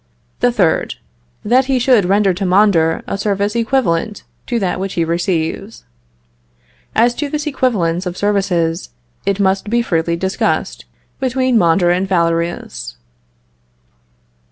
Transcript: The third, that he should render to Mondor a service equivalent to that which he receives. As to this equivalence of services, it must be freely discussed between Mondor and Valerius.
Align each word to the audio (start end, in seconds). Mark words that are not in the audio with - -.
The 0.39 0.51
third, 0.51 0.95
that 1.45 1.65
he 1.65 1.77
should 1.77 2.05
render 2.05 2.33
to 2.33 2.43
Mondor 2.43 3.03
a 3.05 3.19
service 3.19 3.55
equivalent 3.55 4.23
to 4.47 4.57
that 4.57 4.79
which 4.79 4.93
he 4.93 5.05
receives. 5.05 5.83
As 6.95 7.13
to 7.13 7.29
this 7.29 7.45
equivalence 7.45 8.07
of 8.07 8.17
services, 8.17 8.89
it 9.27 9.39
must 9.39 9.69
be 9.69 9.83
freely 9.83 10.15
discussed 10.15 10.85
between 11.19 11.55
Mondor 11.55 11.91
and 11.91 12.07
Valerius. 12.07 12.97